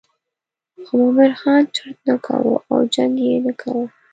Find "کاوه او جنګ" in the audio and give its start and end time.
2.25-3.13